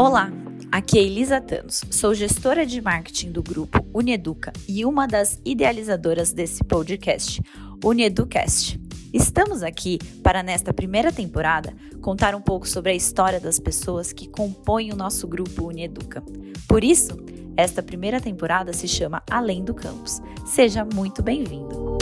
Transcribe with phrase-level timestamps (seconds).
[0.00, 0.32] Olá,
[0.72, 6.32] aqui é Elisa Thanos, sou gestora de marketing do grupo Uneduca e uma das idealizadoras
[6.32, 7.42] desse podcast,
[7.84, 8.80] Uneducast.
[9.12, 14.26] Estamos aqui para, nesta primeira temporada, contar um pouco sobre a história das pessoas que
[14.26, 16.24] compõem o nosso grupo Uneduca.
[16.66, 17.18] Por isso,
[17.54, 20.22] esta primeira temporada se chama Além do Campus.
[20.46, 21.98] Seja muito bem-vindo!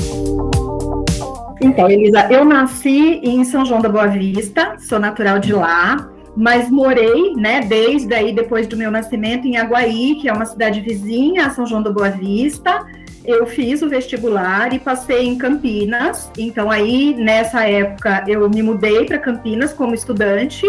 [1.60, 6.70] Então, Elisa, eu nasci em São João da Boa Vista, sou natural de lá, mas
[6.70, 11.46] morei, né, desde aí, depois do meu nascimento, em Aguaí, que é uma cidade vizinha
[11.46, 12.86] a São João da Boa Vista.
[13.24, 16.30] Eu fiz o vestibular e passei em Campinas.
[16.38, 20.64] Então, aí, nessa época, eu me mudei para Campinas como estudante.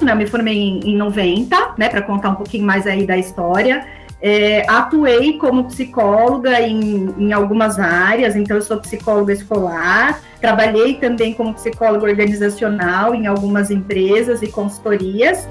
[0.00, 3.86] Eu me formei em, em 90, né, para contar um pouquinho mais aí da história.
[4.20, 11.34] É, atuei como psicóloga em, em algumas áreas, então eu sou psicóloga escolar, trabalhei também
[11.34, 15.46] como psicóloga organizacional em algumas empresas e consultorias.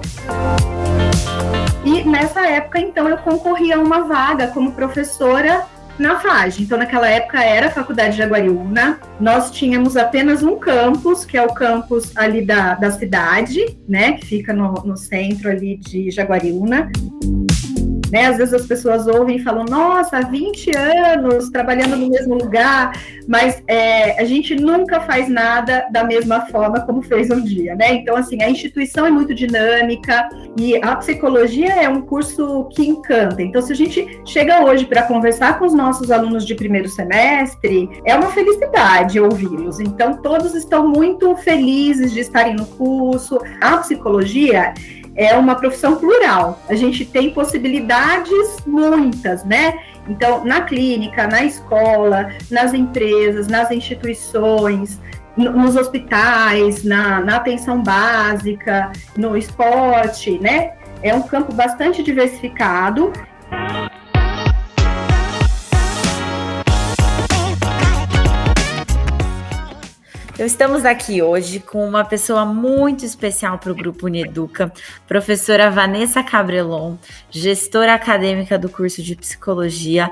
[1.86, 5.66] E nessa época, então, eu concorri a uma vaga como professora
[6.00, 6.64] na FAGE.
[6.64, 9.00] Então, naquela época era a Faculdade de Jaguariúna.
[9.20, 14.14] Nós tínhamos apenas um campus, que é o campus ali da, da cidade, né?
[14.14, 16.92] Que fica no, no centro ali de Jaguariúna.
[18.12, 18.28] Né?
[18.28, 22.94] Às vezes as pessoas ouvem e falam, nossa, há 20 anos trabalhando no mesmo lugar,
[23.28, 27.94] mas é, a gente nunca faz nada da mesma forma como fez um dia, né?
[27.96, 33.42] Então, assim, a instituição é muito dinâmica e a psicologia é um curso que encanta.
[33.42, 37.90] Então, se a gente chega hoje para conversar com os nossos alunos de primeiro semestre,
[38.06, 39.80] é uma felicidade ouvi-los.
[39.80, 43.40] Então, todos estão muito felizes de estarem no curso.
[43.62, 44.74] A psicologia
[45.16, 46.60] é uma profissão plural.
[46.68, 49.80] A gente tem possibilidades muitas, né?
[50.08, 55.00] Então, na clínica, na escola, nas empresas, nas instituições,
[55.38, 60.74] nos hospitais, na, na atenção básica, no esporte, né?
[61.02, 63.12] É um campo bastante diversificado
[70.36, 74.70] Então, estamos aqui hoje com uma pessoa muito especial para o Grupo Uneduca,
[75.08, 76.96] professora Vanessa Cabrelon,
[77.32, 80.12] gestora acadêmica do curso de Psicologia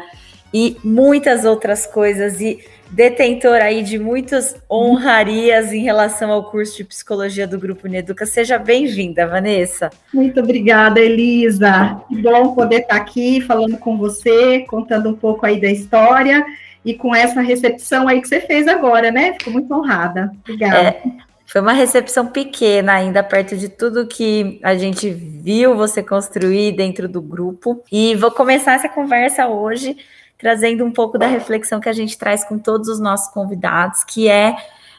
[0.53, 6.85] e muitas outras coisas, e detentora aí de muitas honrarias em relação ao curso de
[6.85, 8.25] Psicologia do Grupo Uneduca.
[8.25, 9.89] Seja bem-vinda, Vanessa.
[10.13, 12.01] Muito obrigada, Elisa.
[12.07, 16.45] Que bom poder estar aqui falando com você, contando um pouco aí da história
[16.85, 19.33] e com essa recepção aí que você fez agora, né?
[19.33, 20.31] Fico muito honrada.
[20.41, 20.77] Obrigada.
[20.77, 21.01] É,
[21.45, 27.07] foi uma recepção pequena ainda, perto de tudo que a gente viu você construir dentro
[27.07, 27.83] do grupo.
[27.91, 29.97] E vou começar essa conversa hoje
[30.37, 34.27] trazendo um pouco da reflexão que a gente traz com todos os nossos convidados, que
[34.27, 34.55] é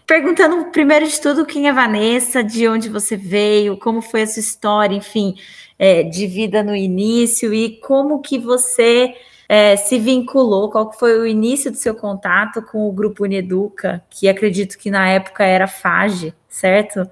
[0.06, 4.41] perguntando primeiro de tudo quem é Vanessa, de onde você veio, como foi a sua
[4.41, 5.34] história, enfim,
[5.78, 9.15] é, de vida no início e como que você
[9.49, 14.28] é, se vinculou, qual foi o início do seu contato com o Grupo Uneduca, que
[14.28, 17.09] acredito que na época era FAGE, certo?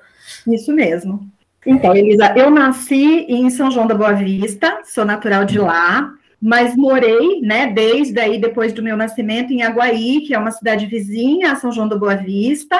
[0.46, 1.28] Isso mesmo.
[1.64, 6.74] Então, Elisa, eu nasci em São João da Boa Vista, sou natural de lá, mas
[6.74, 11.52] morei, né, desde aí, depois do meu nascimento, em Aguaí, que é uma cidade vizinha
[11.52, 12.76] a São João da Boa Vista,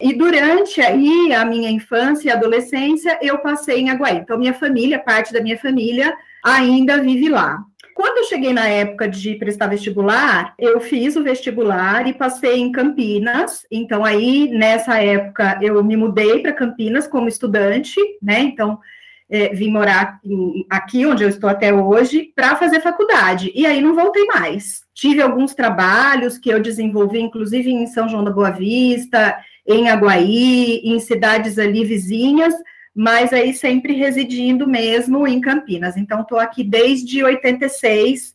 [0.00, 4.16] e durante aí a minha infância e adolescência, eu passei em Aguaí.
[4.16, 7.62] Então, minha família, parte da minha família, ainda vive lá.
[7.94, 12.72] Quando eu cheguei na época de prestar vestibular, eu fiz o vestibular e passei em
[12.72, 13.66] Campinas.
[13.70, 18.40] Então, aí, nessa época, eu me mudei para Campinas como estudante, né?
[18.40, 18.78] Então,
[19.32, 23.50] é, vim morar em, aqui, onde eu estou até hoje, para fazer faculdade.
[23.54, 24.82] E aí não voltei mais.
[24.94, 29.36] Tive alguns trabalhos que eu desenvolvi, inclusive em São João da Boa Vista,
[29.66, 32.54] em Aguaí, em cidades ali vizinhas,
[32.94, 35.96] mas aí sempre residindo mesmo em Campinas.
[35.96, 38.34] Então, estou aqui desde 86,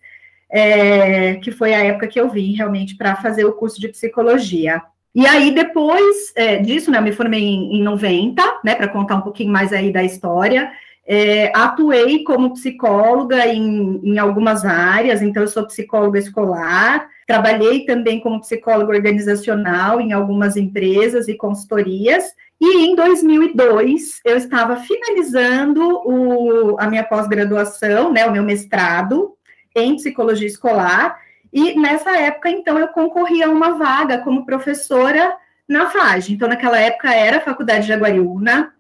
[0.50, 4.82] é, que foi a época que eu vim realmente para fazer o curso de psicologia.
[5.14, 9.16] E aí, depois é, disso, né, eu me formei em, em 90, né, para contar
[9.16, 10.72] um pouquinho mais aí da história.
[11.10, 18.20] É, atuei como psicóloga em, em algumas áreas, então eu sou psicóloga escolar, trabalhei também
[18.20, 22.26] como psicóloga organizacional em algumas empresas e consultorias,
[22.60, 29.36] e em 2002, eu estava finalizando o, a minha pós-graduação, né, o meu mestrado
[29.76, 31.20] em psicologia escolar,
[31.54, 35.36] e nessa época, então, eu concorri a uma vaga como professora
[35.68, 36.34] na FAGE.
[36.34, 38.74] Então, naquela época era a Faculdade de Jaguariúna,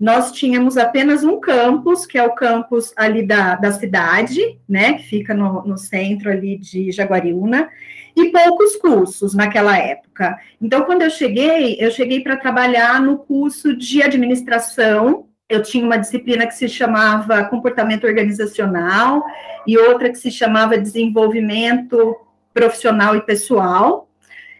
[0.00, 5.02] nós tínhamos apenas um campus, que é o campus ali da, da cidade, né, que
[5.04, 7.68] fica no, no centro ali de Jaguariúna,
[8.16, 10.36] e poucos cursos naquela época.
[10.60, 15.98] Então, quando eu cheguei, eu cheguei para trabalhar no curso de administração eu tinha uma
[15.98, 19.24] disciplina que se chamava comportamento organizacional
[19.66, 22.16] e outra que se chamava desenvolvimento
[22.54, 24.08] profissional e pessoal.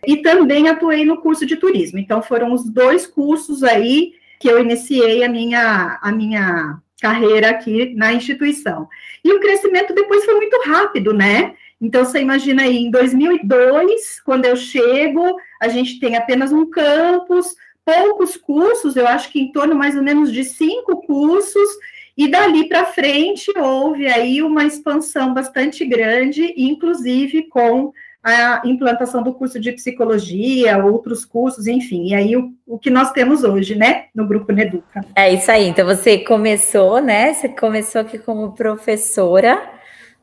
[0.04, 2.00] E também atuei no curso de turismo.
[2.00, 7.94] Então foram os dois cursos aí que eu iniciei a minha a minha carreira aqui
[7.94, 8.88] na instituição.
[9.24, 11.54] E o crescimento depois foi muito rápido, né?
[11.80, 17.54] Então, você imagina aí, em 2002, quando eu chego, a gente tem apenas um campus,
[17.84, 21.68] poucos cursos, eu acho que em torno mais ou menos de cinco cursos,
[22.16, 29.32] e dali para frente houve aí uma expansão bastante grande, inclusive com a implantação do
[29.32, 34.04] curso de psicologia, outros cursos, enfim, e aí o, o que nós temos hoje, né,
[34.14, 35.04] no Grupo Neduca.
[35.16, 39.60] É isso aí, então você começou, né, você começou aqui como professora,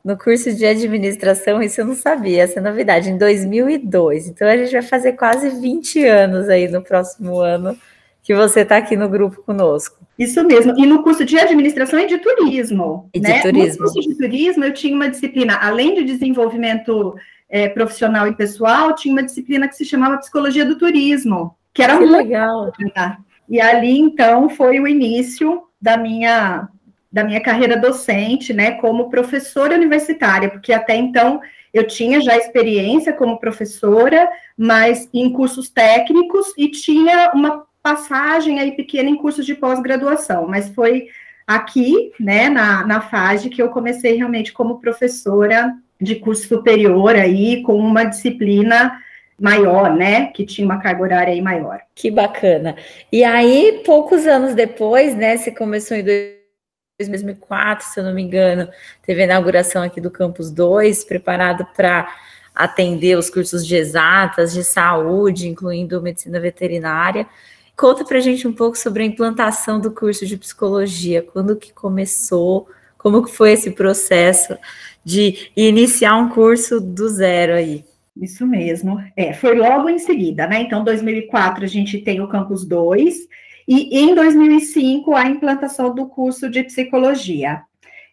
[0.06, 4.28] no curso de administração, isso eu não sabia, essa é novidade, em 2002.
[4.28, 7.78] Então a gente vai fazer quase 20 anos aí no próximo ano
[8.24, 9.98] que você está aqui no grupo conosco.
[10.18, 10.74] Isso mesmo.
[10.78, 13.10] E no curso de administração e de turismo.
[13.14, 13.34] E né?
[13.34, 13.86] de turismo.
[13.86, 17.16] No curso de turismo, eu tinha uma disciplina, além de desenvolvimento
[17.50, 21.94] é, profissional e pessoal, tinha uma disciplina que se chamava Psicologia do Turismo, que era
[21.94, 22.72] que muito legal.
[23.50, 26.68] E ali, então, foi o início da minha
[27.10, 31.40] da minha carreira docente, né, como professora universitária, porque até então
[31.74, 38.74] eu tinha já experiência como professora, mas em cursos técnicos e tinha uma passagem aí
[38.74, 41.08] pequena em cursos de pós-graduação, mas foi
[41.48, 47.62] aqui, né, na, na FAGE que eu comecei realmente como professora de curso superior aí,
[47.64, 49.02] com uma disciplina
[49.40, 51.80] maior, né, que tinha uma carga horária aí maior.
[51.94, 52.76] Que bacana.
[53.12, 56.04] E aí, poucos anos depois, né, você começou em
[57.00, 58.68] 2004, se eu não me engano,
[59.04, 62.08] teve a inauguração aqui do Campus 2, preparado para
[62.56, 67.28] atender os cursos de exatas, de saúde, incluindo medicina veterinária.
[67.76, 72.68] Conta para gente um pouco sobre a implantação do curso de psicologia, quando que começou,
[72.98, 74.58] como que foi esse processo
[75.07, 77.86] de iniciar um curso do zero aí.
[78.21, 79.01] Isso mesmo.
[79.15, 80.59] É, foi logo em seguida, né?
[80.59, 83.15] Então, 2004 a gente tem o Campus 2,
[83.65, 87.62] e em 2005 a implantação do curso de psicologia.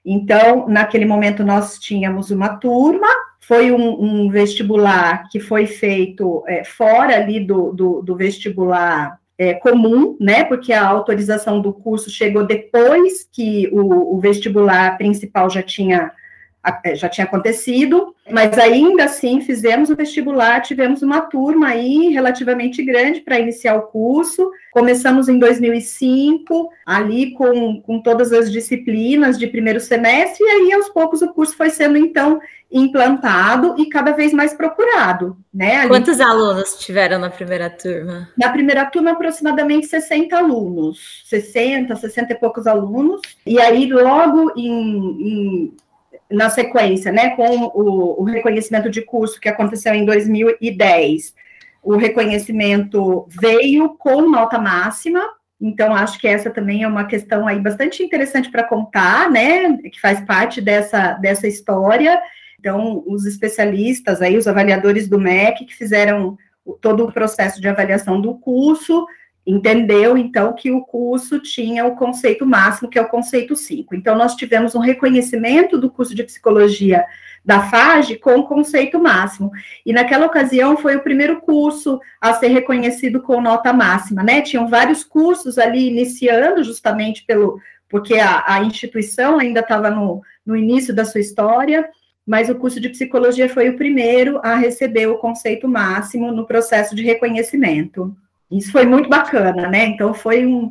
[0.07, 3.09] Então, naquele momento nós tínhamos uma turma,
[3.41, 9.55] foi um, um vestibular que foi feito é, fora ali do, do, do vestibular é,
[9.55, 10.45] comum, né?
[10.45, 16.13] Porque a autorização do curso chegou depois que o, o vestibular principal já tinha
[16.95, 23.21] já tinha acontecido, mas ainda assim fizemos o vestibular, tivemos uma turma aí relativamente grande
[23.21, 24.51] para iniciar o curso.
[24.73, 30.89] Começamos em 2005, ali com, com todas as disciplinas de primeiro semestre, e aí aos
[30.89, 32.41] poucos o curso foi sendo então
[32.73, 35.77] implantado e cada vez mais procurado, né?
[35.77, 38.29] Ali, Quantos alunos tiveram na primeira turma?
[38.37, 44.73] Na primeira turma, aproximadamente 60 alunos, 60, 60 e poucos alunos, e aí logo em,
[45.21, 45.73] em
[46.31, 51.35] na sequência, né, com o, o, reconhecimento de curso que aconteceu em 2010,
[51.83, 55.23] o reconhecimento veio com nota máxima,
[55.61, 60.01] então acho que essa também é uma questão aí bastante interessante para contar, né, que
[60.01, 62.21] faz parte dessa, dessa história.
[62.59, 66.39] Então, os especialistas aí, os avaliadores do MEC, que fizeram
[66.81, 69.07] todo o processo de avaliação do curso,
[69.47, 73.95] entendeu, então, que o curso tinha o conceito máximo, que é o conceito 5.
[73.95, 77.05] Então, nós tivemos um reconhecimento do curso de psicologia
[77.45, 79.51] da FAGE com o conceito máximo.
[79.85, 84.41] E naquela ocasião foi o primeiro curso a ser reconhecido com nota máxima, né?
[84.41, 90.57] Tinham vários cursos ali iniciando, justamente pelo porque a, a instituição ainda estava no, no
[90.57, 91.89] início da sua história,
[92.27, 96.97] mas o curso de psicologia foi o primeiro a receber o conceito máximo no processo
[96.97, 98.17] de reconhecimento.
[98.59, 99.87] Isso foi muito bacana, né?
[99.87, 100.71] Então foi um,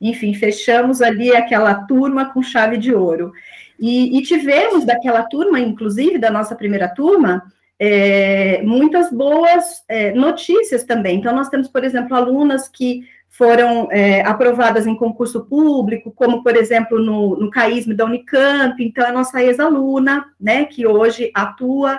[0.00, 3.32] enfim, fechamos ali aquela turma com chave de ouro.
[3.78, 7.42] E, e tivemos daquela turma, inclusive da nossa primeira turma,
[7.78, 11.16] é, muitas boas é, notícias também.
[11.16, 16.56] Então, nós temos, por exemplo, alunas que foram é, aprovadas em concurso público, como, por
[16.56, 21.98] exemplo, no, no CAISM da Unicamp, então, é nossa ex-aluna, né, que hoje atua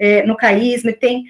[0.00, 1.26] é, no CAISM, tem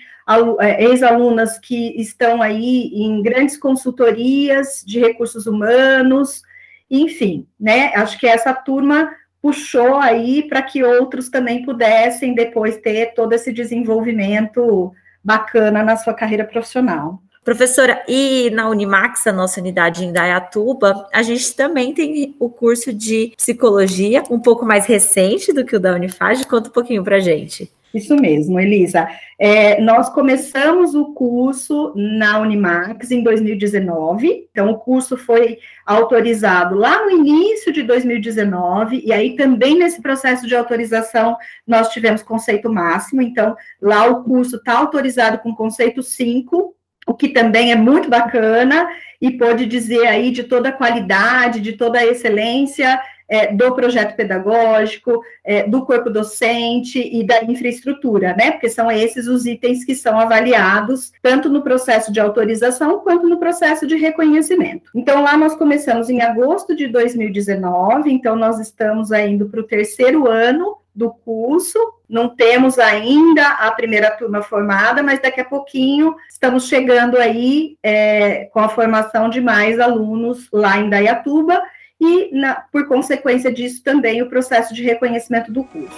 [0.61, 6.43] é, ex-alunas que estão aí em grandes consultorias de recursos humanos,
[6.89, 7.93] enfim, né?
[7.97, 9.11] Acho que essa turma
[9.43, 16.15] puxou aí para que outros também pudessem depois ter todo esse desenvolvimento bacana na sua
[16.15, 17.21] carreira profissional.
[17.43, 22.93] Professora, e na Unimax, a nossa unidade em Dayatuba, a gente também tem o curso
[22.93, 26.47] de psicologia, um pouco mais recente do que o da Unifage.
[26.47, 27.73] Conta um pouquinho para gente.
[27.93, 29.09] Isso mesmo, Elisa.
[29.39, 37.05] É, nós começamos o curso na Unimax em 2019, então o curso foi autorizado lá
[37.05, 43.23] no início de 2019, e aí também nesse processo de autorização nós tivemos conceito máximo,
[43.23, 46.75] então lá o curso está autorizado com conceito 5,
[47.07, 48.89] o que também é muito bacana,
[49.21, 54.17] e pode dizer aí de toda a qualidade, de toda a excelência é, do projeto
[54.17, 58.51] pedagógico, é, do corpo docente e da infraestrutura, né?
[58.51, 63.39] Porque são esses os itens que são avaliados tanto no processo de autorização quanto no
[63.39, 64.91] processo de reconhecimento.
[64.97, 70.27] Então, lá nós começamos em agosto de 2019, então nós estamos indo para o terceiro
[70.27, 76.67] ano do curso, não temos ainda a primeira turma formada, mas daqui a pouquinho estamos
[76.67, 81.63] chegando aí é, com a formação de mais alunos lá em Dayatuba
[82.00, 85.97] e, na, por consequência disso, também o processo de reconhecimento do curso.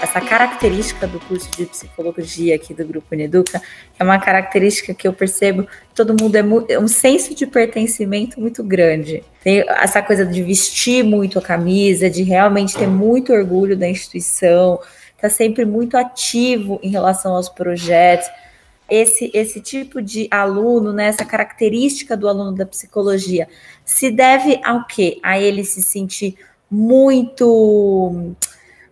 [0.00, 3.62] Essa característica do curso de psicologia aqui do Grupo Uneduca
[3.98, 8.62] é uma característica que eu percebo todo mundo é, é um senso de pertencimento muito
[8.64, 9.22] grande.
[9.42, 14.80] Tem essa coisa de vestir muito a camisa, de realmente ter muito orgulho da instituição,
[15.20, 18.28] tá sempre muito ativo em relação aos projetos
[18.90, 23.48] esse, esse tipo de aluno, né, essa característica do aluno da psicologia,
[23.84, 25.18] se deve ao quê?
[25.22, 26.36] A ele se sentir
[26.70, 28.34] muito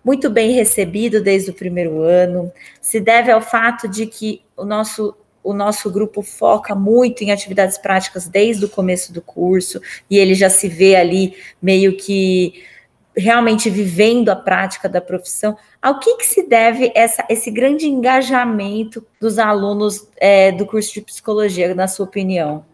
[0.04, 2.50] muito bem recebido desde o primeiro ano,
[2.80, 7.78] se deve ao fato de que o nosso o nosso grupo foca muito em atividades
[7.78, 12.64] práticas desde o começo do curso e ele já se vê ali meio que
[13.18, 19.04] realmente vivendo a prática da profissão, ao que, que se deve essa, esse grande engajamento
[19.20, 22.64] dos alunos é, do curso de psicologia, na sua opinião?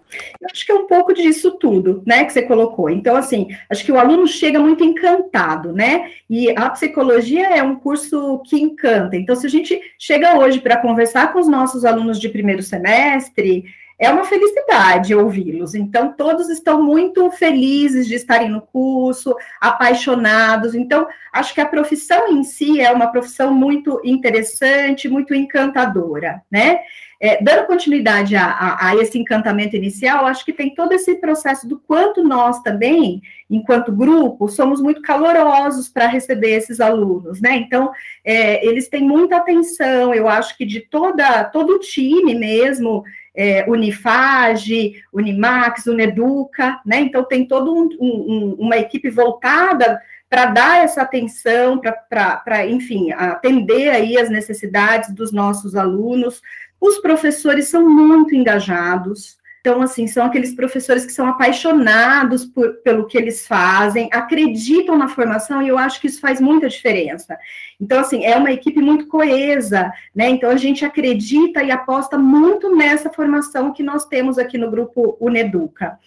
[0.40, 2.88] Eu acho que é um pouco disso tudo, né, que você colocou.
[2.88, 6.10] Então, assim, acho que o aluno chega muito encantado, né?
[6.30, 9.16] E a psicologia é um curso que encanta.
[9.16, 13.64] Então, se a gente chega hoje para conversar com os nossos alunos de primeiro semestre,
[13.98, 15.74] é uma felicidade ouvi-los.
[15.74, 20.74] Então, todos estão muito felizes de estarem no curso, apaixonados.
[20.74, 26.80] Então, acho que a profissão em si é uma profissão muito interessante, muito encantadora, né?
[27.24, 31.66] É, dando continuidade a, a, a, esse encantamento inicial, acho que tem todo esse processo
[31.66, 37.56] do quanto nós também, enquanto grupo, somos muito calorosos para receber esses alunos, né?
[37.56, 37.90] Então,
[38.22, 43.02] é, eles têm muita atenção, eu acho que de toda todo o time mesmo,
[43.34, 47.00] é, Unifage, Unimax, Uneduca, né?
[47.00, 49.98] Então tem toda um, um, uma equipe voltada
[50.34, 56.42] para dar essa atenção, para, enfim, atender aí as necessidades dos nossos alunos.
[56.84, 63.06] Os professores são muito engajados, então, assim, são aqueles professores que são apaixonados por, pelo
[63.06, 67.38] que eles fazem, acreditam na formação, e eu acho que isso faz muita diferença.
[67.80, 70.28] Então, assim, é uma equipe muito coesa, né?
[70.28, 75.16] Então, a gente acredita e aposta muito nessa formação que nós temos aqui no grupo
[75.18, 75.98] Uneduca.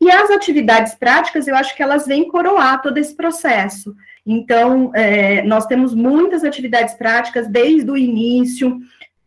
[0.00, 3.94] E as atividades práticas, eu acho que elas vêm coroar todo esse processo.
[4.24, 8.80] Então, é, nós temos muitas atividades práticas desde o início,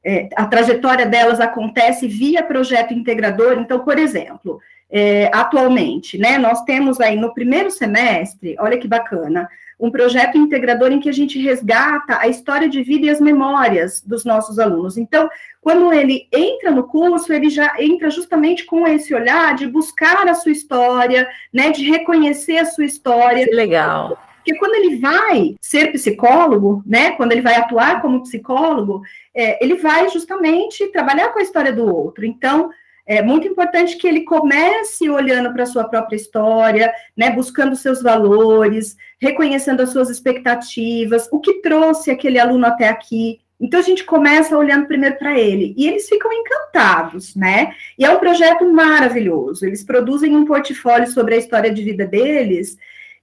[0.05, 3.57] é, a trajetória delas acontece via projeto integrador.
[3.57, 9.49] Então, por exemplo, é, atualmente, né, nós temos aí no primeiro semestre, olha que bacana,
[9.79, 14.01] um projeto integrador em que a gente resgata a história de vida e as memórias
[14.01, 14.95] dos nossos alunos.
[14.95, 15.27] Então,
[15.59, 20.35] quando ele entra no curso, ele já entra justamente com esse olhar de buscar a
[20.35, 23.43] sua história, né, de reconhecer a sua história.
[23.43, 24.17] Que legal.
[24.45, 29.01] Porque quando ele vai ser psicólogo, né, quando ele vai atuar como psicólogo,
[29.33, 32.23] é, ele vai justamente trabalhar com a história do outro.
[32.23, 32.69] Então,
[33.07, 38.03] é muito importante que ele comece olhando para a sua própria história, né, buscando seus
[38.03, 43.39] valores, reconhecendo as suas expectativas, o que trouxe aquele aluno até aqui.
[43.59, 47.73] Então a gente começa olhando primeiro para ele e eles ficam encantados, né?
[47.97, 49.65] E é um projeto maravilhoso.
[49.65, 52.77] Eles produzem um portfólio sobre a história de vida deles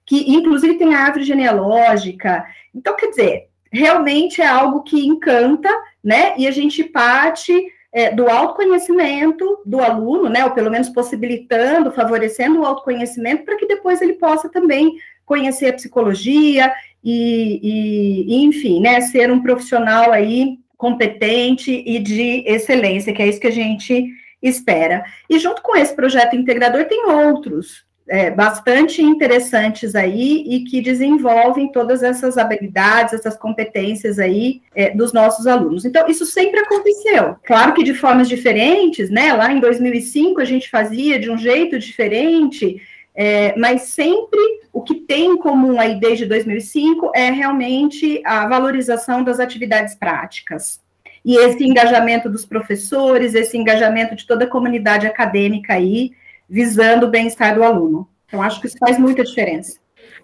[0.05, 2.45] que inclusive tem a árvore genealógica.
[2.73, 5.69] Então, quer dizer, realmente é algo que encanta,
[6.03, 6.33] né?
[6.37, 7.53] E a gente parte
[7.91, 10.43] é, do autoconhecimento do aluno, né?
[10.45, 14.95] Ou pelo menos possibilitando, favorecendo o autoconhecimento, para que depois ele possa também
[15.25, 16.71] conhecer a psicologia
[17.03, 19.01] e, e, e, enfim, né?
[19.01, 24.05] Ser um profissional aí competente e de excelência, que é isso que a gente
[24.41, 25.03] espera.
[25.29, 31.71] E junto com esse projeto integrador tem outros, é, bastante interessantes aí e que desenvolvem
[31.71, 35.85] todas essas habilidades, essas competências aí é, dos nossos alunos.
[35.85, 37.35] Então, isso sempre aconteceu.
[37.43, 39.33] Claro que de formas diferentes, né?
[39.33, 42.81] Lá em 2005 a gente fazia de um jeito diferente,
[43.15, 44.39] é, mas sempre
[44.71, 50.81] o que tem em comum aí desde 2005 é realmente a valorização das atividades práticas.
[51.25, 56.11] E esse engajamento dos professores, esse engajamento de toda a comunidade acadêmica aí,
[56.53, 58.07] visando o bem-estar do aluno.
[58.27, 59.79] Então, acho que isso faz muita diferença.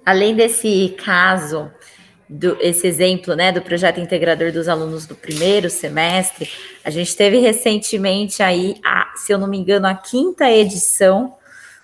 [0.05, 1.71] Além desse caso,
[2.29, 6.47] do, esse exemplo né, do projeto integrador dos alunos do primeiro semestre,
[6.85, 11.33] a gente teve recentemente aí, a, se eu não me engano, a quinta edição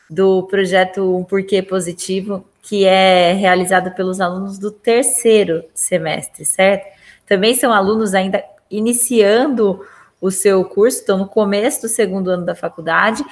[0.07, 6.85] do projeto Um Porquê Positivo, que é realizado pelos alunos do terceiro semestre, certo?
[7.25, 9.83] Também são alunos ainda iniciando
[10.21, 13.25] o seu curso, estão no começo do segundo ano da faculdade,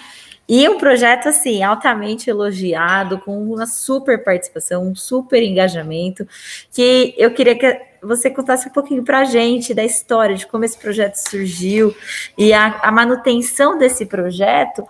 [0.48, 6.28] e um projeto, assim, altamente elogiado, com uma super participação, um super engajamento,
[6.72, 10.66] que eu queria que você contasse um pouquinho para a gente da história, de como
[10.66, 11.96] esse projeto surgiu
[12.38, 14.86] e a, a manutenção desse projeto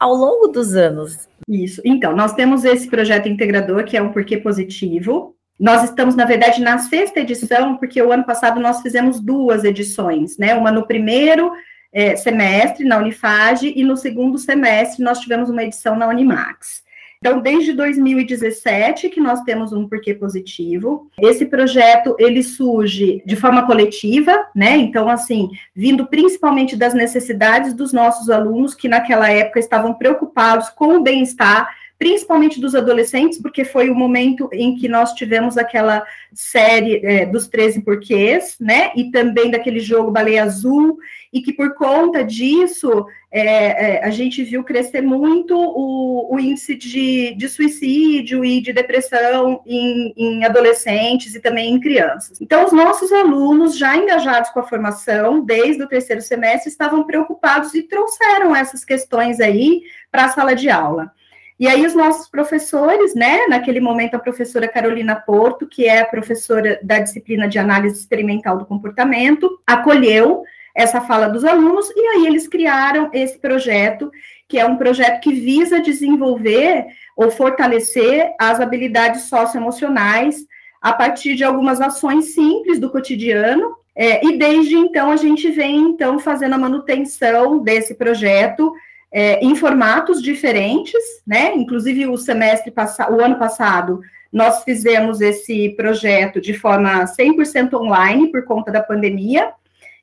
[0.00, 1.28] ao longo dos anos.
[1.46, 1.82] Isso.
[1.84, 5.36] Então, nós temos esse projeto integrador, que é um Porquê Positivo.
[5.60, 10.38] Nós estamos, na verdade, na sexta edição, porque o ano passado nós fizemos duas edições,
[10.38, 10.54] né?
[10.54, 11.52] Uma no primeiro
[11.94, 16.82] é, semestre na Unifage e no segundo semestre nós tivemos uma edição na Unimax.
[17.24, 21.10] Então, desde 2017 que nós temos um porquê positivo.
[21.18, 24.76] Esse projeto ele surge de forma coletiva, né?
[24.76, 30.98] Então, assim, vindo principalmente das necessidades dos nossos alunos que naquela época estavam preocupados com
[30.98, 31.66] o bem-estar
[31.98, 37.46] principalmente dos adolescentes, porque foi o momento em que nós tivemos aquela série é, dos
[37.46, 38.90] 13 porquês, né?
[38.96, 40.98] E também daquele jogo Baleia Azul,
[41.32, 46.76] e que por conta disso é, é, a gente viu crescer muito o, o índice
[46.76, 52.40] de, de, suicídio e de depressão em, em adolescentes e também em crianças.
[52.40, 57.74] Então, os nossos alunos, já engajados com a formação, desde o terceiro semestre, estavam preocupados
[57.74, 59.82] e trouxeram essas questões aí
[60.12, 61.12] para a sala de aula.
[61.58, 66.06] E aí os nossos professores, né, naquele momento a professora Carolina Porto, que é a
[66.06, 70.42] professora da disciplina de análise experimental do comportamento, acolheu
[70.74, 74.10] essa fala dos alunos e aí eles criaram esse projeto,
[74.48, 76.86] que é um projeto que visa desenvolver
[77.16, 80.44] ou fortalecer as habilidades socioemocionais
[80.82, 83.76] a partir de algumas ações simples do cotidiano.
[83.96, 88.74] É, e desde então a gente vem então fazendo a manutenção desse projeto
[89.16, 91.54] é, em formatos diferentes, né?
[91.54, 94.00] Inclusive o semestre passado, o ano passado,
[94.32, 99.52] nós fizemos esse projeto de forma 100% online por conta da pandemia.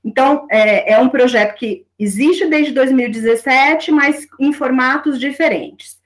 [0.03, 5.99] Então, é, é, um projeto que existe desde 2017, mas em formatos diferentes.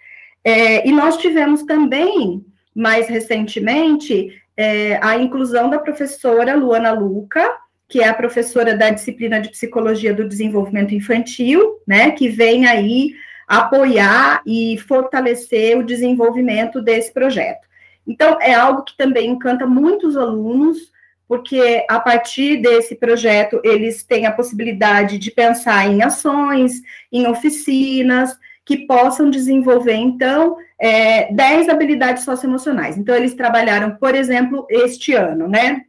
[0.43, 7.47] É, e nós tivemos também, mais recentemente, é, a inclusão da professora Luana Luca,
[7.87, 13.13] que é a professora da disciplina de Psicologia do Desenvolvimento Infantil, né, que vem aí
[13.47, 17.67] apoiar e fortalecer o desenvolvimento desse projeto.
[18.07, 20.91] Então, é algo que também encanta muitos alunos,
[21.27, 28.35] porque a partir desse projeto eles têm a possibilidade de pensar em ações, em oficinas,
[28.63, 32.97] que possam desenvolver, então, é, 10 habilidades socioemocionais.
[32.97, 35.83] Então, eles trabalharam, por exemplo, este ano, né?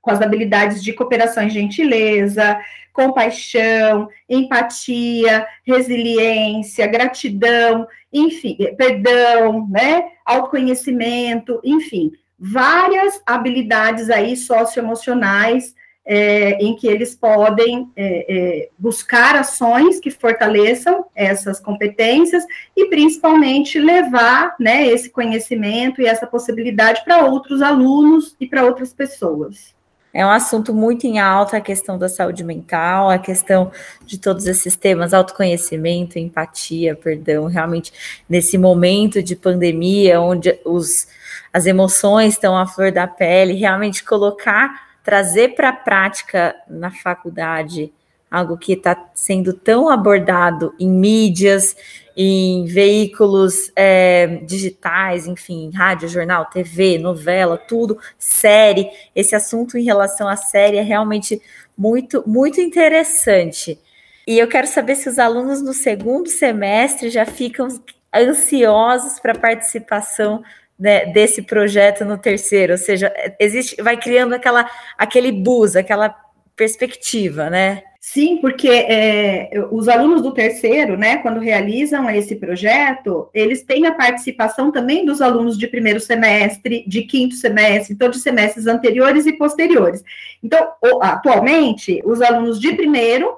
[0.00, 2.58] Com as habilidades de cooperação e gentileza,
[2.92, 16.74] compaixão, empatia, resiliência, gratidão, enfim, perdão, né, autoconhecimento, enfim, várias habilidades aí socioemocionais é, em
[16.74, 22.44] que eles podem é, é, buscar ações que fortaleçam essas competências
[22.76, 28.92] e principalmente levar né, esse conhecimento e essa possibilidade para outros alunos e para outras
[28.92, 29.78] pessoas.
[30.12, 33.70] É um assunto muito em alta a questão da saúde mental, a questão
[34.04, 37.92] de todos esses temas, autoconhecimento, empatia, perdão, realmente
[38.28, 41.06] nesse momento de pandemia, onde os,
[41.52, 47.92] as emoções estão à flor da pele, realmente colocar, trazer para a prática na faculdade
[48.30, 51.76] algo que está sendo tão abordado em mídias,
[52.22, 58.90] em veículos é, digitais, enfim, rádio, jornal, TV, novela, tudo, série.
[59.16, 61.40] Esse assunto em relação à série é realmente
[61.74, 63.78] muito, muito interessante.
[64.26, 67.68] E eu quero saber se os alunos no segundo semestre já ficam
[68.14, 70.42] ansiosos para a participação
[70.78, 76.14] né, desse projeto no terceiro, ou seja, existe, vai criando aquela, aquele bus, aquela
[76.54, 77.82] perspectiva, né?
[78.02, 83.94] Sim, porque é, os alunos do terceiro, né, quando realizam esse projeto, eles têm a
[83.94, 89.34] participação também dos alunos de primeiro semestre, de quinto semestre, então de semestres anteriores e
[89.34, 90.02] posteriores.
[90.42, 90.66] Então,
[91.02, 93.36] atualmente, os alunos de primeiro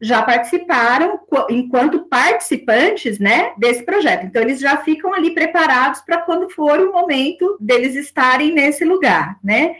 [0.00, 1.18] já participaram
[1.50, 4.26] enquanto participantes, né, desse projeto.
[4.26, 9.36] Então eles já ficam ali preparados para quando for o momento deles estarem nesse lugar,
[9.42, 9.74] né?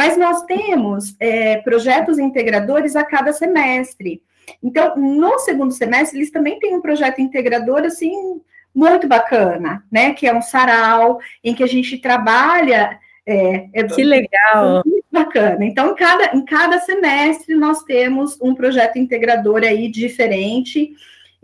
[0.00, 4.22] Mas nós temos é, projetos integradores a cada semestre.
[4.62, 8.40] Então, no segundo semestre, eles também têm um projeto integrador, assim,
[8.74, 10.14] muito bacana, né?
[10.14, 12.98] Que é um sarau, em que a gente trabalha.
[13.26, 14.80] É, é que legal!
[14.86, 15.62] Muito bacana.
[15.66, 20.94] Então, em cada, em cada semestre, nós temos um projeto integrador aí diferente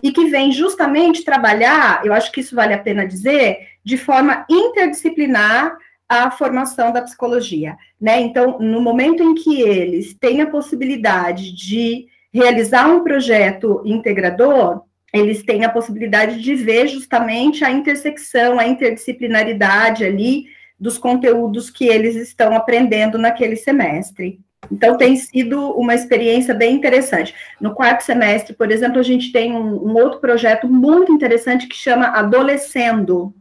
[0.03, 4.47] e que vem justamente trabalhar, eu acho que isso vale a pena dizer, de forma
[4.49, 5.77] interdisciplinar
[6.09, 8.21] a formação da psicologia, né?
[8.21, 15.42] Então, no momento em que eles têm a possibilidade de realizar um projeto integrador, eles
[15.42, 20.47] têm a possibilidade de ver justamente a intersecção, a interdisciplinaridade ali
[20.79, 24.38] dos conteúdos que eles estão aprendendo naquele semestre.
[24.71, 27.35] Então, tem sido uma experiência bem interessante.
[27.61, 31.77] No quarto semestre, por exemplo, a gente tem um, um outro projeto muito interessante que
[31.77, 33.35] chama Adolescendo.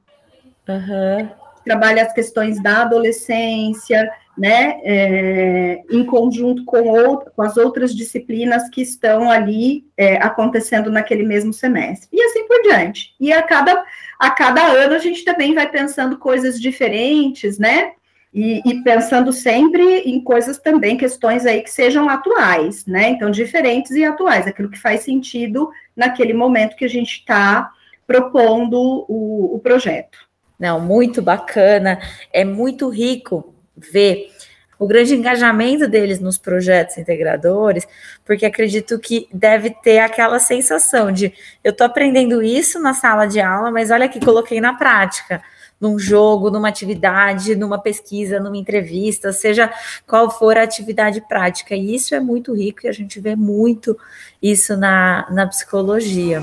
[0.67, 1.44] Uhum.
[1.65, 8.69] Trabalha as questões da adolescência, né, é, em conjunto com, outro, com, as outras disciplinas
[8.69, 13.15] que estão ali é, acontecendo naquele mesmo semestre, e assim por diante.
[13.19, 13.83] E a cada,
[14.19, 17.93] a cada ano a gente também vai pensando coisas diferentes, né,
[18.33, 23.91] e, e, pensando sempre em coisas também, questões aí que sejam atuais, né, então diferentes
[23.91, 27.71] e atuais, aquilo que faz sentido naquele momento que a gente está
[28.05, 30.17] propondo o, o projeto.
[30.59, 31.99] Não, muito bacana,
[32.31, 34.31] é muito rico ver
[34.77, 37.87] o grande engajamento deles nos projetos integradores,
[38.25, 43.39] porque acredito que deve ter aquela sensação de eu estou aprendendo isso na sala de
[43.39, 45.41] aula, mas olha que coloquei na prática,
[45.79, 49.71] num jogo, numa atividade, numa pesquisa, numa entrevista, seja
[50.07, 51.75] qual for a atividade prática.
[51.75, 53.97] E isso é muito rico e a gente vê muito
[54.41, 56.41] isso na, na psicologia.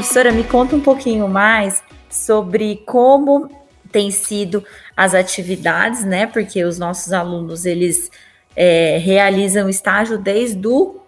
[0.00, 3.50] Professora, me conta um pouquinho mais sobre como
[3.92, 4.64] tem sido
[4.96, 6.26] as atividades, né?
[6.26, 8.10] Porque os nossos alunos eles
[8.56, 11.02] é, realizam estágio desde o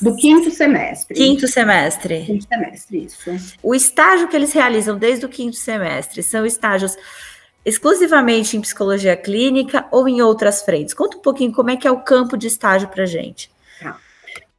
[0.00, 1.14] do quinto semestre.
[1.14, 2.24] Quinto semestre.
[2.24, 3.58] Quinto semestre, isso.
[3.62, 6.96] O estágio que eles realizam desde o quinto semestre são estágios
[7.62, 10.94] exclusivamente em psicologia clínica ou em outras frentes?
[10.94, 13.50] Conta um pouquinho como é que é o campo de estágio para gente.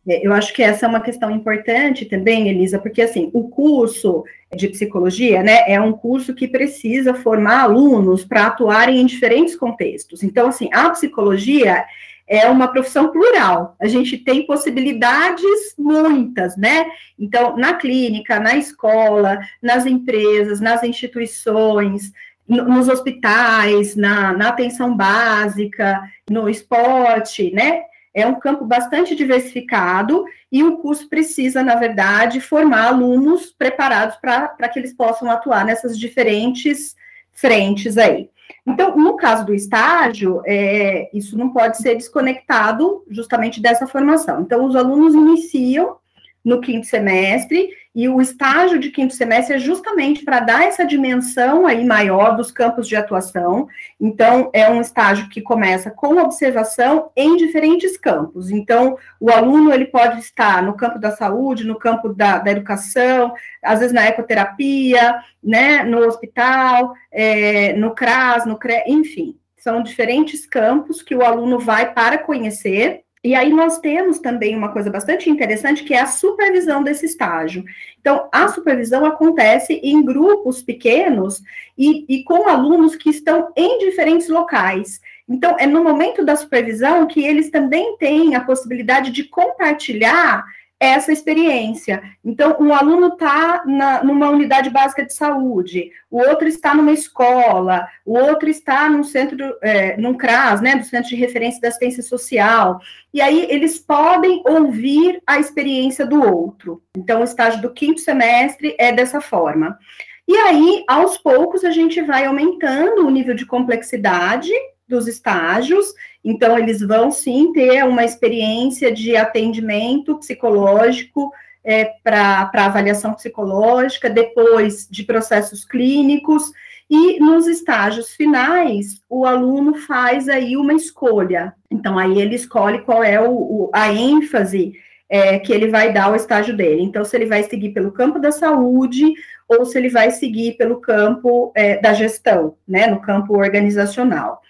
[0.07, 4.23] É, eu acho que essa é uma questão importante também, Elisa, porque assim, o curso
[4.55, 10.23] de psicologia, né, é um curso que precisa formar alunos para atuarem em diferentes contextos.
[10.23, 11.85] Então, assim, a psicologia
[12.27, 13.75] é uma profissão plural.
[13.79, 16.85] A gente tem possibilidades muitas, né?
[17.17, 22.11] Então, na clínica, na escola, nas empresas, nas instituições,
[22.47, 27.81] nos hospitais, na, na atenção básica, no esporte, né?
[28.13, 34.69] É um campo bastante diversificado e o curso precisa, na verdade, formar alunos preparados para
[34.69, 36.95] que eles possam atuar nessas diferentes
[37.31, 38.29] frentes aí.
[38.65, 44.41] Então, no caso do estágio, é, isso não pode ser desconectado justamente dessa formação.
[44.41, 45.97] Então, os alunos iniciam
[46.43, 51.65] no quinto semestre, e o estágio de quinto semestre é justamente para dar essa dimensão
[51.65, 53.67] aí maior dos campos de atuação.
[53.99, 58.51] Então, é um estágio que começa com observação em diferentes campos.
[58.51, 63.33] Então, o aluno ele pode estar no campo da saúde, no campo da, da educação,
[63.63, 69.35] às vezes na ecoterapia, né, no hospital, é, no CRAS, no CRE, enfim.
[69.57, 74.71] São diferentes campos que o aluno vai para conhecer e aí nós temos também uma
[74.71, 77.65] coisa bastante interessante que é a supervisão desse estágio.
[77.99, 81.41] Então, a supervisão acontece em grupos pequenos
[81.77, 85.01] e, e com alunos que estão em diferentes locais.
[85.27, 90.45] Então, é no momento da supervisão que eles também têm a possibilidade de compartilhar
[90.79, 92.01] essa experiência.
[92.23, 93.63] Então, um aluno está
[94.03, 99.57] numa unidade básica de saúde, o outro está numa escola, o outro está num centro,
[99.61, 102.79] é, num CRAS, né, do Centro de Referência da Assistência Social,
[103.13, 106.81] e aí eles podem ouvir a experiência do outro.
[106.95, 109.77] Então, o estágio do quinto semestre é dessa forma.
[110.25, 114.51] E aí, aos poucos, a gente vai aumentando o nível de complexidade
[114.87, 121.31] dos estágios, então eles vão sim ter uma experiência de atendimento psicológico
[121.63, 126.51] é, para avaliação psicológica, depois de processos clínicos,
[126.89, 131.53] e nos estágios finais, o aluno faz aí uma escolha.
[131.69, 134.73] Então, aí ele escolhe qual é o, o a ênfase
[135.07, 136.81] é, que ele vai dar ao estágio dele.
[136.81, 139.13] Então, se ele vai seguir pelo campo da saúde
[139.47, 144.41] ou se ele vai seguir pelo campo é, da gestão, né, no campo organizacional.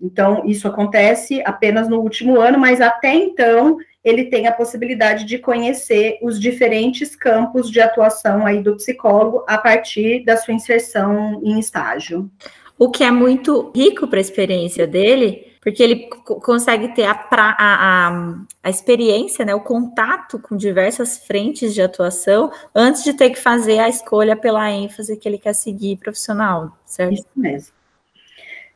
[0.00, 5.38] Então, isso acontece apenas no último ano, mas até então ele tem a possibilidade de
[5.38, 11.58] conhecer os diferentes campos de atuação aí do psicólogo a partir da sua inserção em
[11.58, 12.30] estágio.
[12.78, 17.56] O que é muito rico para a experiência dele, porque ele consegue ter a, pra,
[17.58, 23.30] a, a, a, experiência, né, o contato com diversas frentes de atuação antes de ter
[23.30, 27.14] que fazer a escolha pela ênfase que ele quer seguir profissional, certo?
[27.14, 27.77] Isso mesmo.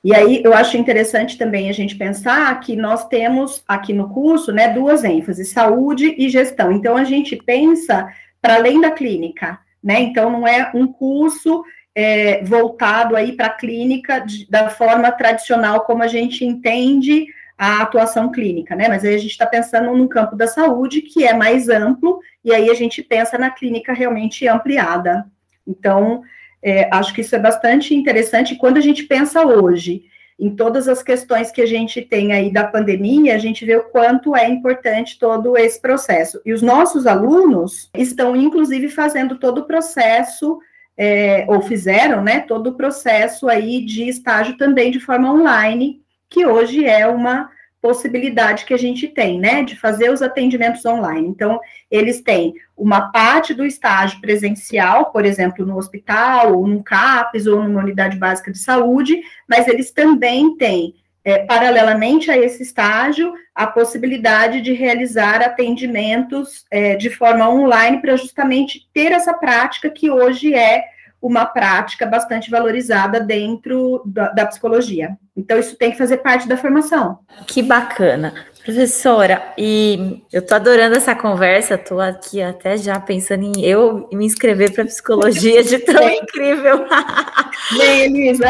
[0.05, 4.53] E aí eu acho interessante também a gente pensar que nós temos aqui no curso,
[4.53, 6.73] né, duas ênfases, saúde e gestão.
[6.73, 8.09] Então a gente pensa
[8.41, 10.01] para além da clínica, né?
[10.01, 11.63] Então não é um curso
[11.95, 17.83] é, voltado aí para a clínica de, da forma tradicional como a gente entende a
[17.83, 18.89] atuação clínica, né?
[18.89, 22.53] Mas aí a gente está pensando no campo da saúde, que é mais amplo, e
[22.53, 25.27] aí a gente pensa na clínica realmente ampliada.
[25.65, 26.23] Então,
[26.63, 28.57] é, acho que isso é bastante interessante.
[28.57, 30.05] Quando a gente pensa hoje
[30.39, 33.85] em todas as questões que a gente tem aí da pandemia, a gente vê o
[33.85, 36.41] quanto é importante todo esse processo.
[36.45, 40.59] E os nossos alunos estão, inclusive, fazendo todo o processo,
[40.97, 46.47] é, ou fizeram, né, todo o processo aí de estágio também de forma online, que
[46.47, 47.51] hoje é uma
[47.83, 51.29] possibilidade que a gente tem, né, de fazer os atendimentos online.
[51.29, 57.49] Então, eles têm uma parte do estágio presencial, por exemplo, no hospital, ou no CAPES,
[57.49, 63.35] ou numa unidade básica de saúde, mas eles também têm, é, paralelamente a esse estágio,
[63.55, 70.09] a possibilidade de realizar atendimentos é, de forma online para justamente ter essa prática que
[70.09, 70.85] hoje é
[71.21, 75.17] uma prática bastante valorizada dentro da, da, psicologia.
[75.35, 77.19] Então, isso tem que fazer parte da formação.
[77.47, 78.35] Que bacana.
[78.63, 84.27] Professora, e eu tô adorando essa conversa, tô aqui até já pensando em eu me
[84.27, 86.85] inscrever para psicologia de tão Bem, incrível.
[87.77, 88.47] Bem, Elisa.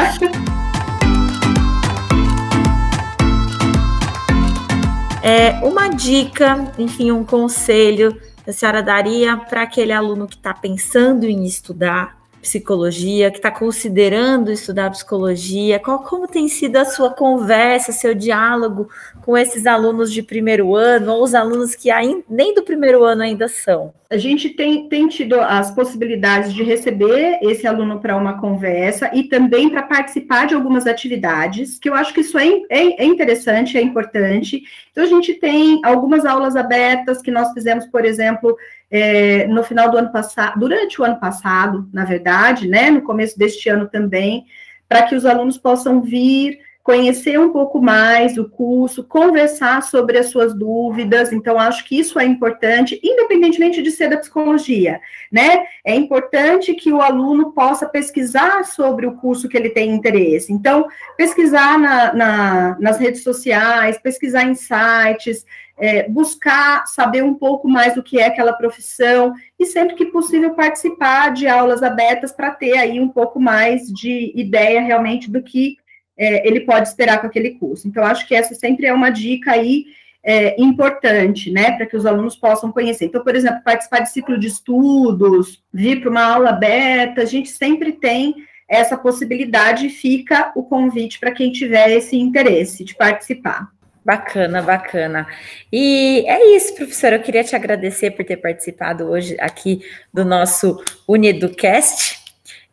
[5.22, 10.52] É, uma dica, enfim, um conselho que a senhora daria para aquele aluno que está
[10.52, 17.10] pensando em estudar psicologia, que está considerando estudar psicologia, qual como tem sido a sua
[17.14, 18.90] conversa, seu diálogo
[19.22, 23.22] com esses alunos de primeiro ano, ou os alunos que ainda, nem do primeiro ano
[23.22, 23.94] ainda são?
[24.12, 29.24] A gente tem, tem tido as possibilidades de receber esse aluno para uma conversa e
[29.24, 33.78] também para participar de algumas atividades, que eu acho que isso é, é, é interessante,
[33.78, 34.62] é importante.
[34.90, 38.54] Então, a gente tem algumas aulas abertas que nós fizemos, por exemplo,
[38.90, 43.38] é, no final do ano passado, durante o ano passado, na verdade, né, no começo
[43.38, 44.44] deste ano também,
[44.86, 50.26] para que os alunos possam vir conhecer um pouco mais o curso, conversar sobre as
[50.26, 51.32] suas dúvidas.
[51.32, 55.64] Então, acho que isso é importante, independentemente de ser da psicologia, né?
[55.84, 60.52] É importante que o aluno possa pesquisar sobre o curso que ele tem interesse.
[60.52, 65.44] Então, pesquisar na, na, nas redes sociais, pesquisar em sites,
[65.78, 70.54] é, buscar saber um pouco mais do que é aquela profissão e sempre que possível
[70.54, 75.76] participar de aulas abertas para ter aí um pouco mais de ideia realmente do que
[76.22, 77.88] é, ele pode esperar com aquele curso.
[77.88, 79.86] Então, acho que essa sempre é uma dica aí
[80.22, 83.06] é, importante, né, para que os alunos possam conhecer.
[83.06, 87.48] Então, por exemplo, participar de ciclo de estudos, vir para uma aula aberta, a gente
[87.48, 88.36] sempre tem
[88.68, 93.68] essa possibilidade e fica o convite para quem tiver esse interesse de participar.
[94.04, 95.26] Bacana, bacana.
[95.72, 97.16] E é isso, professora.
[97.16, 99.80] Eu queria te agradecer por ter participado hoje aqui
[100.14, 102.20] do nosso UniEducast,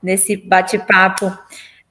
[0.03, 1.35] nesse bate-papo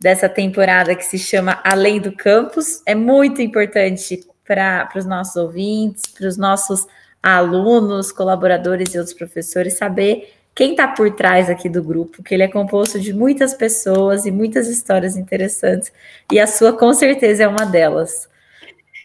[0.00, 2.82] dessa temporada que se chama Além do Campus.
[2.86, 6.86] É muito importante para os nossos ouvintes, para os nossos
[7.22, 12.42] alunos, colaboradores e outros professores saber quem está por trás aqui do grupo, que ele
[12.42, 15.92] é composto de muitas pessoas e muitas histórias interessantes,
[16.32, 18.28] e a sua com certeza é uma delas.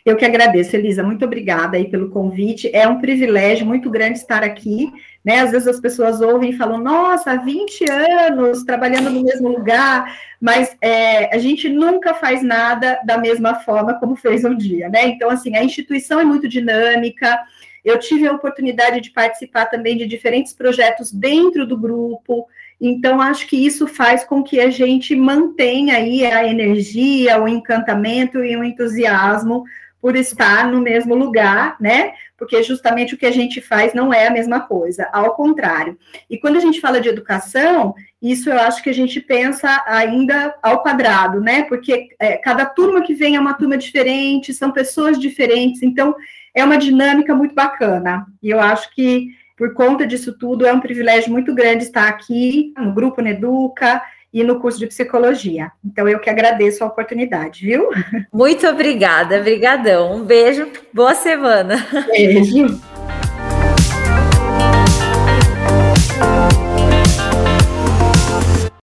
[0.06, 2.70] Eu que agradeço, Elisa, muito obrigada aí pelo convite.
[2.74, 4.92] É um privilégio muito grande estar aqui,
[5.24, 5.40] né?
[5.40, 10.20] Às vezes as pessoas ouvem e falam, nossa, há 20 anos trabalhando no mesmo lugar,
[10.42, 15.08] mas é, a gente nunca faz nada da mesma forma como fez um dia, né?
[15.08, 17.40] Então, assim, a instituição é muito dinâmica.
[17.86, 22.46] Eu tive a oportunidade de participar também de diferentes projetos dentro do grupo.
[22.80, 28.44] Então, acho que isso faz com que a gente mantenha aí a energia, o encantamento
[28.44, 29.64] e o entusiasmo
[30.04, 32.12] por estar no mesmo lugar, né?
[32.38, 35.98] Porque justamente o que a gente faz não é a mesma coisa, ao contrário.
[36.30, 40.54] E quando a gente fala de educação, isso eu acho que a gente pensa ainda
[40.62, 41.64] ao quadrado, né?
[41.64, 46.14] Porque é, cada turma que vem é uma turma diferente, são pessoas diferentes, então
[46.54, 48.26] é uma dinâmica muito bacana.
[48.42, 52.74] E eu acho que por conta disso tudo é um privilégio muito grande estar aqui
[52.78, 54.02] no grupo Neduca
[54.34, 55.72] e no curso de psicologia.
[55.86, 57.90] Então eu que agradeço a oportunidade, viu?
[58.34, 60.16] Muito obrigada, brigadão.
[60.16, 61.76] Um beijo, boa semana.
[62.08, 62.82] Beijo.